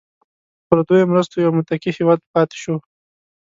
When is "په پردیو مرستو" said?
0.67-1.35